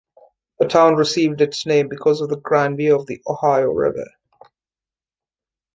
[0.57, 4.07] The town received its name because of the "grand view" of the Ohio River.